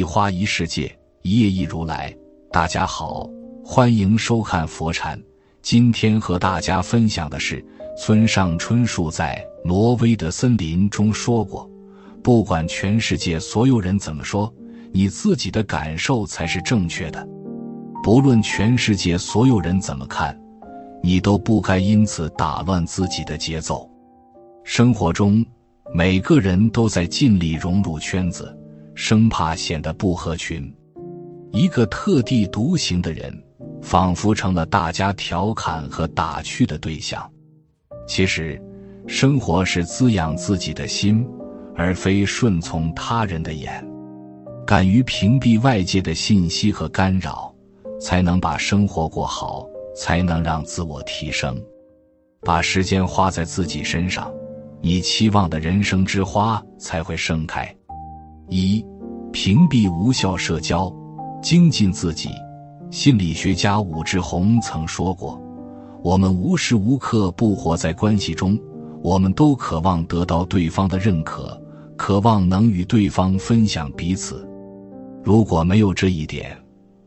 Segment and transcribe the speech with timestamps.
[0.00, 0.90] 一花一世界，
[1.20, 2.16] 一叶一如来。
[2.50, 3.28] 大家好，
[3.62, 5.22] 欢迎收看佛禅。
[5.60, 7.62] 今天和大家分享的是
[7.98, 11.70] 村上春树在《挪威的森林》中说过
[12.24, 14.50] ：“不管全世界所有人怎么说，
[14.90, 17.28] 你自己的感受才是正确的。
[18.02, 20.34] 不论全世界所有人怎么看，
[21.02, 23.86] 你都不该因此打乱自己的节奏。
[24.64, 25.44] 生活中，
[25.92, 28.56] 每个人都在尽力融入圈子。”
[28.94, 30.72] 生怕显得不合群，
[31.52, 33.32] 一个特立独行的人，
[33.80, 37.30] 仿佛成了大家调侃和打趣的对象。
[38.06, 38.60] 其实，
[39.06, 41.26] 生活是滋养自己的心，
[41.74, 43.84] 而非顺从他人的眼。
[44.66, 47.52] 敢于屏蔽外界的信息和干扰，
[48.00, 51.60] 才能把生活过好，才能让自我提升。
[52.42, 54.32] 把时间花在自己身上，
[54.80, 57.74] 你期望的人生之花才会盛开。
[58.50, 58.84] 一。
[59.32, 60.92] 屏蔽无效社交，
[61.40, 62.30] 精进自己。
[62.90, 65.40] 心理学家武志红曾说过
[66.02, 68.58] ：“我们无时无刻不活在关系中，
[69.04, 71.56] 我们都渴望得到对方的认可，
[71.96, 74.44] 渴望能与对方分享彼此。
[75.22, 76.58] 如果没有这一点，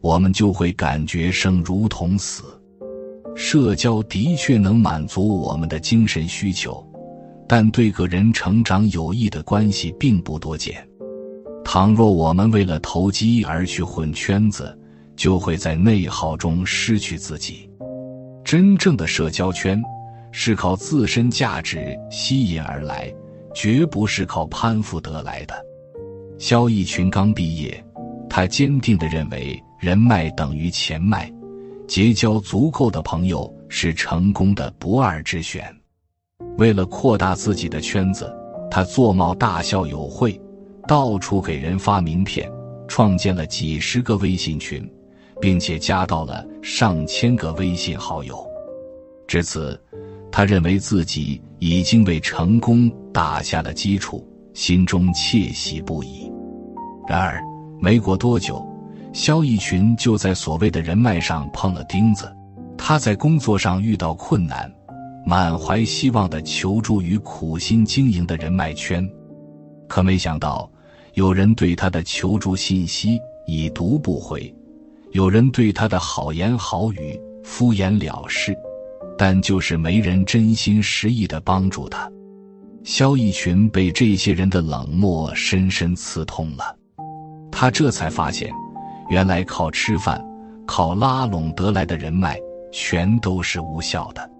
[0.00, 2.44] 我们就会感觉生如同死。
[3.34, 6.86] 社交的确能满足我们的精神需求，
[7.48, 10.86] 但对个人成长有益的关系并不多见。”
[11.74, 14.78] 倘若我们为了投机而去混圈子，
[15.16, 17.68] 就会在内耗中失去自己。
[18.44, 19.82] 真正的社交圈
[20.30, 23.12] 是靠自身价值吸引而来，
[23.52, 25.66] 绝不是靠攀附得来的。
[26.38, 27.84] 萧逸群刚毕业，
[28.30, 31.28] 他坚定地认为人脉等于钱脉，
[31.88, 35.76] 结交足够的朋友是成功的不二之选。
[36.56, 38.32] 为了扩大自己的圈子，
[38.70, 40.40] 他坐冒大校友会。
[40.86, 42.50] 到处给人发名片，
[42.86, 44.86] 创建了几十个微信群，
[45.40, 48.46] 并且加到了上千个微信好友。
[49.26, 49.80] 至此，
[50.30, 56.30] 他认为自己已经为成功打下了基础，心中窃喜不已。
[57.08, 57.42] 然而，
[57.80, 58.62] 没过多久，
[59.12, 62.30] 萧逸群就在所谓的人脉上碰了钉子。
[62.76, 64.70] 他在工作上遇到困难，
[65.24, 69.08] 满怀希望的求助于苦心经营的人脉圈，
[69.88, 70.70] 可没想到。
[71.14, 74.52] 有人对他的求助信息已读不回，
[75.12, 78.52] 有人对他的好言好语敷衍了事，
[79.16, 82.10] 但就是没人真心实意的帮助他。
[82.82, 86.76] 萧逸群被这些人的冷漠深深刺痛了，
[87.50, 88.50] 他这才发现，
[89.08, 90.20] 原来靠吃饭、
[90.66, 92.36] 靠拉拢得来的人脉
[92.72, 94.30] 全都是无效的。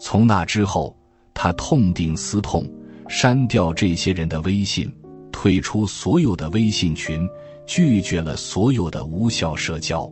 [0.00, 0.96] 从那之后，
[1.32, 2.68] 他痛定思痛，
[3.08, 4.92] 删掉这些人的微信。
[5.30, 7.28] 退出所有的微信群，
[7.66, 10.10] 拒绝了所有的无效社交。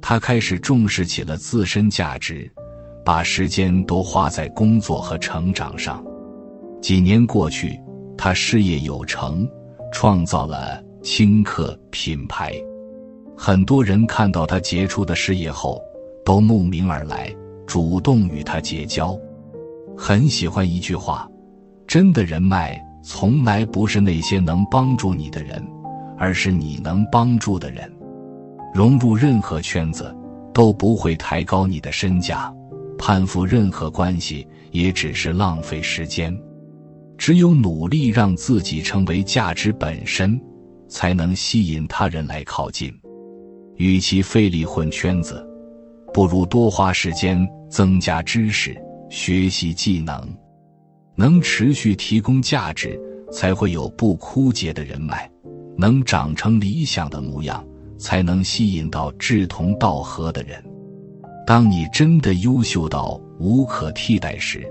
[0.00, 2.50] 他开始重视起了自身价值，
[3.04, 6.04] 把时间都花在工作和成长上。
[6.82, 7.80] 几年过去，
[8.16, 9.48] 他事业有成，
[9.92, 12.54] 创造了轻客品牌。
[13.36, 15.80] 很多人看到他杰出的事业后，
[16.24, 17.34] 都慕名而来，
[17.66, 19.18] 主动与他结交。
[19.96, 21.28] 很喜欢一句话
[21.88, 25.62] ：“真的人脉。”从来不是那些能帮助你的人，
[26.16, 27.92] 而是你能帮助的人。
[28.72, 30.12] 融入任何圈子
[30.54, 32.50] 都不会抬高你的身价，
[32.98, 36.34] 攀附任何关系也只是浪费时间。
[37.18, 40.40] 只有努力让自己成为价值本身，
[40.88, 42.90] 才能吸引他人来靠近。
[43.76, 45.46] 与其费力混圈子，
[46.12, 48.74] 不如多花时间增加知识、
[49.10, 50.26] 学习技能。
[51.16, 53.00] 能持续提供价值，
[53.30, 55.28] 才会有不枯竭的人脉；
[55.76, 57.64] 能长成理想的模样，
[57.98, 60.62] 才能吸引到志同道合的人。
[61.46, 64.66] 当你真的优秀到无可替代时，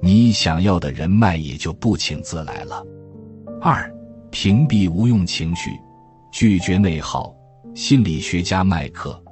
[0.00, 2.82] 你想要的人脉也就不请自来了。
[3.60, 3.92] 二、
[4.30, 5.70] 屏蔽无用情绪，
[6.32, 7.34] 拒绝内耗。
[7.74, 9.22] 心理学家麦克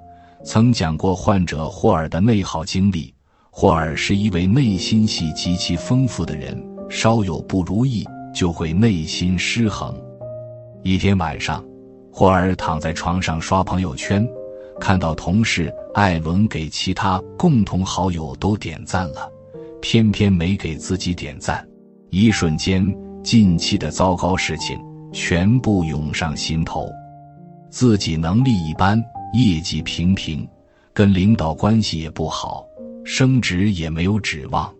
[0.45, 3.14] 曾讲过患者霍尔的内耗经历。
[3.57, 6.61] 霍尔是一位内心戏极其丰富的人，
[6.91, 8.05] 稍有不如意
[8.35, 9.97] 就会内心失衡。
[10.83, 11.65] 一天晚上，
[12.11, 14.29] 霍尔躺在床上刷朋友圈，
[14.81, 19.31] 看到同事艾伦给其他共同好友都点赞了，
[19.81, 21.65] 偏偏没给自己点赞。
[22.11, 22.85] 一瞬间，
[23.23, 24.77] 近期的糟糕事情
[25.13, 26.91] 全部涌上心头：
[27.71, 29.01] 自己能力一般，
[29.33, 30.45] 业绩平平，
[30.93, 32.67] 跟领导关系也不好。
[33.05, 34.75] 升职也没有指望，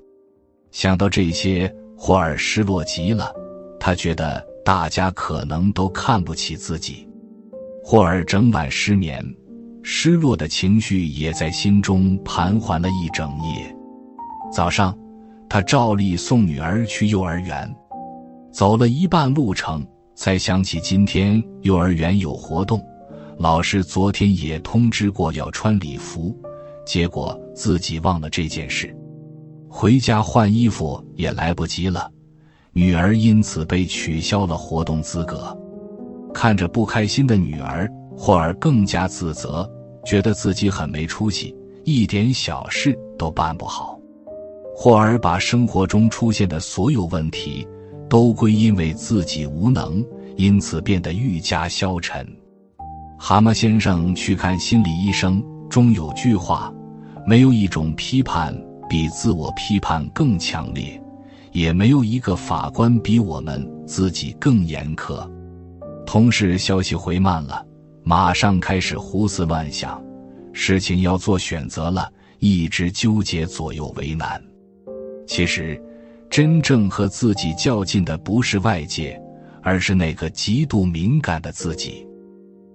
[0.71, 3.31] 想到这些，霍尔失落极了。
[3.79, 7.07] 他觉得大家可能都看不起自己。
[7.85, 9.23] 霍尔整晚失眠，
[9.83, 13.77] 失落的情绪也在心中盘桓了一整夜。
[14.51, 14.97] 早上，
[15.47, 17.71] 他照例送女儿去幼儿园，
[18.51, 19.87] 走了一半路程，
[20.17, 22.83] 才想起今天幼儿园有活动，
[23.37, 26.35] 老师昨天也通知过要穿礼服。
[26.85, 28.95] 结果自己忘了这件事，
[29.69, 32.11] 回家换衣服也来不及了，
[32.73, 35.57] 女儿因此被取消了活动资格。
[36.33, 39.69] 看着不开心的女儿，霍尔更加自责，
[40.05, 41.55] 觉得自己很没出息，
[41.85, 43.99] 一点小事都办不好。
[44.77, 47.67] 霍尔把生活中出现的所有问题
[48.09, 50.05] 都归因为自己无能，
[50.37, 52.27] 因此变得愈加消沉。
[53.17, 55.43] 蛤蟆先生去看心理医生。
[55.69, 56.73] 中有句话：
[57.27, 58.55] 没有一种批判
[58.89, 61.01] 比自我批判更强烈，
[61.53, 65.29] 也没有一个法官比我们自己更严苛。
[66.07, 67.65] 同事消息回慢了，
[68.05, 70.01] 马上开始胡思乱想，
[70.53, 72.09] 事情要做选择了，
[72.39, 74.41] 一直纠结左右为难。
[75.27, 75.83] 其实，
[76.31, 79.21] 真正和自己较劲的不是外界，
[79.63, 82.07] 而是那个极度敏感的自己。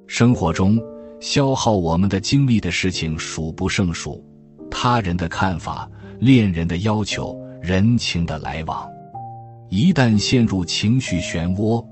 [0.07, 0.81] 生活中。
[1.19, 4.23] 消耗我们的精力的事情数不胜数，
[4.71, 5.89] 他人的看法、
[6.19, 8.89] 恋人的要求、人情的来往，
[9.69, 11.85] 一旦陷入情绪漩涡，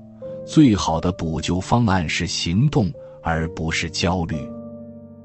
[0.46, 2.90] 最好的补救方案是行动，
[3.22, 4.36] 而不是焦虑。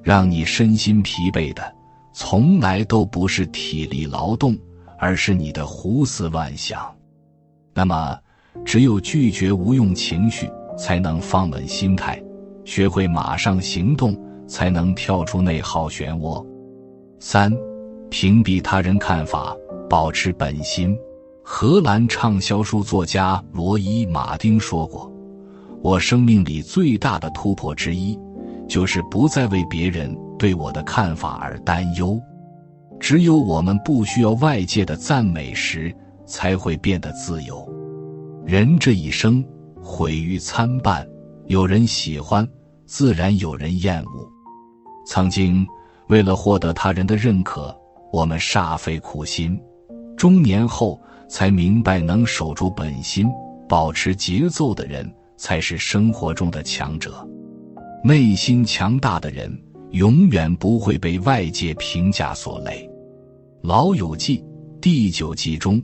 [0.02, 1.74] 让你身心疲惫的，
[2.14, 4.58] 从来都不是体力劳动，
[5.00, 6.94] 而是你的胡思乱想。
[7.74, 8.18] 那么，
[8.66, 12.22] 只有拒绝无用情绪，才能放稳心态。
[12.66, 14.18] 学会马上行动，
[14.48, 16.46] 才能跳出内耗漩涡。
[17.20, 17.52] 三，
[18.10, 19.56] 屏蔽他人看法，
[19.90, 20.98] 保持本心。
[21.44, 25.12] 荷兰畅销书作家罗伊·马丁说过
[25.84, 28.18] ：“我生命里最大的突破之一，
[28.68, 32.18] 就是不再为别人对我的看法而担忧。
[33.00, 35.94] 只有我们不需要外界的赞美时，
[36.26, 37.68] 才会变得自由。
[38.46, 39.44] 人这一生
[39.82, 41.06] 毁誉参半。”
[41.48, 42.48] 有人喜欢，
[42.86, 44.32] 自然有人厌恶。
[45.06, 45.68] 曾经，
[46.08, 47.76] 为了获得他人的认可，
[48.14, 49.58] 我们煞费苦心；
[50.16, 53.30] 中年后才明白，能守住本心、
[53.68, 57.28] 保持节奏的人，才是生活中的强者。
[58.06, 59.54] 内心强大的人，
[59.92, 62.90] 永远不会被外界评价所累。
[63.68, 64.40] 《老友记》
[64.80, 65.84] 第九季中，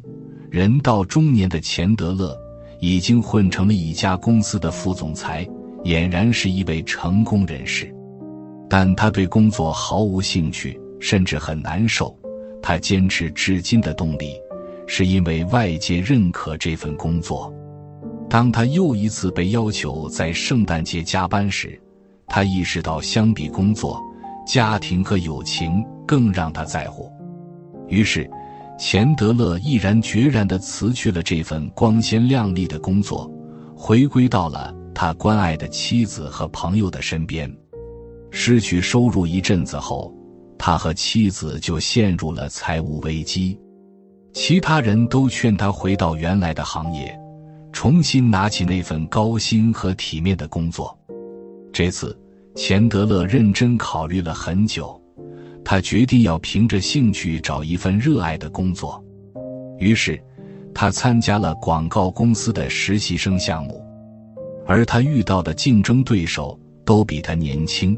[0.49, 2.38] 人到中年的钱德勒。
[2.79, 5.45] 已经混成了一家公司的副总裁，
[5.83, 7.93] 俨然是一位成功人士，
[8.69, 12.17] 但他对工作毫无兴趣，甚至很难受。
[12.61, 14.33] 他坚持至今的动力，
[14.87, 17.53] 是因为外界认可这份工作。
[18.29, 21.81] 当他又一次被要求在圣诞节加班时，
[22.27, 24.01] 他意识到，相比工作，
[24.45, 27.11] 家庭和友情更让他在乎。
[27.87, 28.29] 于是。
[28.79, 33.29] 钱德勒毅然决然地辞去了这份光鲜亮丽的工作，
[33.75, 37.53] 回归到了他关爱的妻子和朋友的身边。
[38.31, 40.15] 失去收入一阵子后，
[40.57, 43.59] 他和妻子就陷入了财务危机。
[44.31, 47.13] 其他人都劝他回到原来的行业，
[47.73, 50.97] 重新拿起那份高薪和体面的工作。
[51.73, 52.17] 这次，
[52.55, 54.97] 钱德勒认真考虑了很久。
[55.71, 58.99] 他决定要凭着兴趣找一份热爱的工作，
[59.77, 60.19] 于是，
[60.73, 63.79] 他参加了广告公司的实习生项目。
[64.65, 67.95] 而他遇到的竞争对手都比他年轻，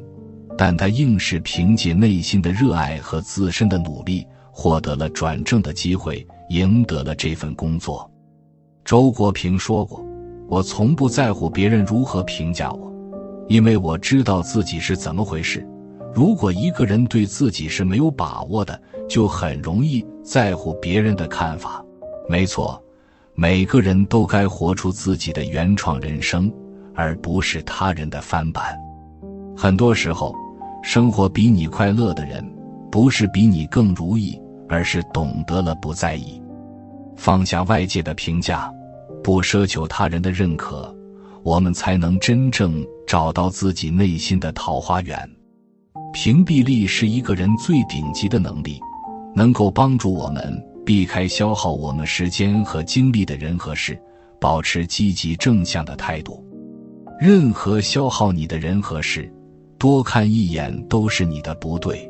[0.57, 8.11] 但他硬是凭借内心的热爱和自身的努力，获得了转正的机会，赢得了这份工作。
[8.83, 10.05] 周国平说过
[10.49, 12.93] ：“我从不在乎别人如何评价我，
[13.47, 15.65] 因为我知道自己是怎么回事。”
[16.13, 21.83] 如果一个人对自己是没有把握的，就很容易在乎别人的看法。
[22.27, 22.81] 没错，
[23.33, 26.51] 每个人都该活出自己的原创人生，
[26.93, 28.77] 而不是他人的翻版。
[29.55, 30.35] 很多时候，
[30.83, 32.45] 生活比你快乐的人，
[32.91, 36.41] 不是比你更如意，而是懂得了不在意，
[37.15, 38.69] 放下外界的评价，
[39.23, 40.93] 不奢求他人的认可，
[41.43, 45.17] 我们才能真正找到自己内心的桃花源。
[46.13, 48.79] 屏蔽力是一个人最顶级的能力，
[49.33, 53.99] 能够帮助我们避开消耗我们时间和精力的人和事，
[54.39, 56.45] 保持积极正向的态度。
[57.19, 59.31] 任何消耗你的人和事，
[59.77, 62.09] 多看一眼都是你的不对。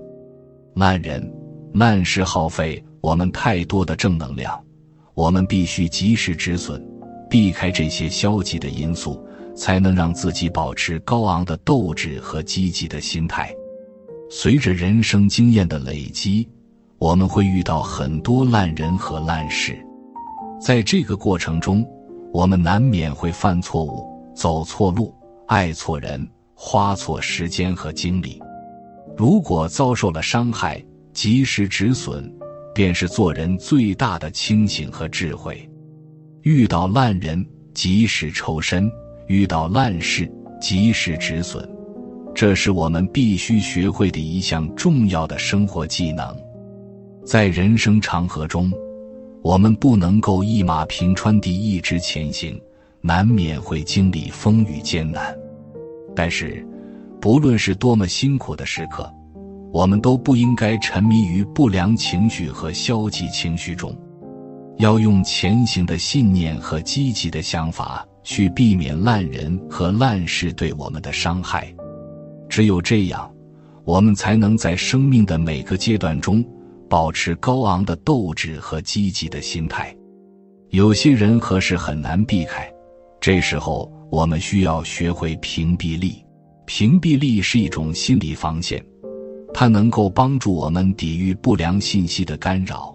[0.76, 1.32] 烂人。
[1.74, 4.62] 烂事耗费我们太多的正能量，
[5.14, 6.86] 我们必须及时止损，
[7.30, 13.56] 避开这些消极的因素，才能让自己保持高昂的斗志和积极的心态。
[14.34, 16.48] 随着人生经验的累积，
[16.98, 19.78] 我们会遇到很多烂人和烂事，
[20.58, 21.86] 在这个过程中，
[22.32, 25.14] 我们难免会犯错误、走错路、
[25.48, 28.42] 爱错人、花错时间和精力。
[29.18, 32.34] 如果遭受了伤害，及时止损，
[32.74, 35.70] 便是做人最大的清醒和智慧。
[36.44, 38.90] 遇到烂人，及时抽身；
[39.28, 41.70] 遇到烂事，及时止损。
[42.42, 46.36] 这是我们必须学会的一项重要的生活技能。
[47.24, 48.74] 在人生长河中，
[49.44, 52.60] 我们不能够一马平川地一直前行，
[53.00, 55.38] 难免会经历风雨艰难。
[56.16, 56.66] 但是，
[57.22, 59.08] 不论是多么辛苦的时刻，
[59.72, 63.96] 我们都不应该沉迷于不良情绪和消极情绪中，
[64.80, 71.72] 要用前行的信念和积极的想法去避免烂人和烂事对我们的伤害。
[72.52, 73.34] 只有这样，
[73.86, 76.46] 我们才能在生命的每个阶段中
[76.90, 79.96] 保持高昂的斗志和积极的心态。
[80.72, 82.70] 有些人和事很难避开，
[83.22, 86.22] 这时候我们需要学会屏蔽力。
[86.66, 88.84] 屏蔽力是一种心理防线。
[89.54, 92.94] 它能够帮助我们抵御不良信息的干扰，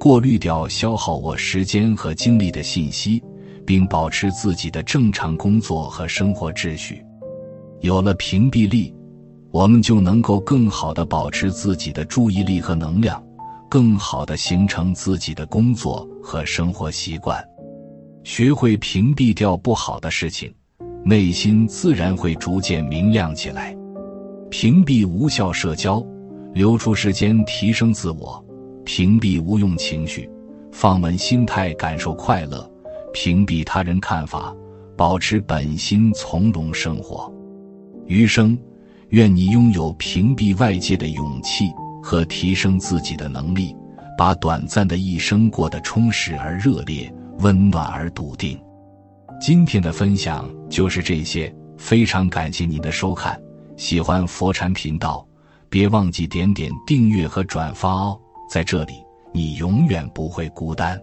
[0.00, 3.22] 过滤掉消耗我时间和精力的信息，
[3.66, 7.04] 并保持自己的正常工作和生活秩序。
[7.80, 8.92] 有了屏蔽力，
[9.50, 13.22] 我们就能够更好的保持自己的注意力和能量，
[13.68, 17.42] 更好的形成自己的工作和生活习惯。
[18.24, 20.52] 学会屏蔽掉不好的事情，
[21.04, 23.74] 内心自然会逐渐明亮起来。
[24.50, 26.04] 屏蔽无效社交，
[26.52, 28.44] 留出时间提升自我；
[28.84, 30.28] 屏蔽无用情绪，
[30.72, 32.58] 放稳心态感受快乐；
[33.12, 34.54] 屏蔽他人看法，
[34.96, 37.32] 保持本心从容生活。
[38.08, 38.58] 余生，
[39.10, 41.70] 愿你拥有屏蔽外界的勇气
[42.02, 43.76] 和提升自己的能力，
[44.16, 48.58] 把短暂的一生过得充实而热烈、温暖而笃定。
[49.38, 53.38] 今天的分享就是这些，非常感谢您的收看。
[53.76, 55.24] 喜欢佛禅频道，
[55.68, 58.18] 别忘记点点订阅和转发哦！
[58.50, 58.94] 在这里，
[59.34, 60.98] 你永远不会孤单。